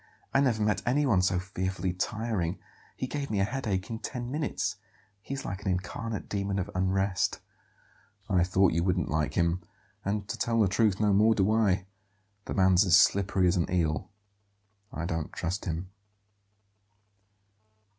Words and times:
I 0.33 0.39
never 0.41 0.63
met 0.63 0.81
anyone 0.83 1.21
so 1.21 1.37
fearfully 1.37 1.93
tiring. 1.93 2.57
He 2.95 3.05
gave 3.05 3.29
me 3.29 3.39
a 3.39 3.43
headache 3.43 3.87
in 3.91 3.99
ten 3.99 4.31
minutes. 4.31 4.77
He 5.21 5.35
is 5.35 5.45
like 5.45 5.61
an 5.61 5.67
incarnate 5.67 6.27
demon 6.27 6.57
of 6.57 6.71
unrest." 6.73 7.39
"I 8.27 8.43
thought 8.43 8.73
you 8.73 8.83
wouldn't 8.83 9.11
like 9.11 9.35
him; 9.35 9.61
and, 10.03 10.27
to 10.27 10.39
tell 10.39 10.59
the 10.59 10.67
truth, 10.67 10.99
no 10.99 11.13
more 11.13 11.35
do 11.35 11.51
I. 11.51 11.85
The 12.45 12.55
man's 12.55 12.83
as 12.83 12.97
slippery 12.97 13.47
as 13.47 13.57
an 13.57 13.69
eel; 13.71 14.09
I 14.91 15.05
don't 15.05 15.31
trust 15.31 15.65
him." 15.65 15.91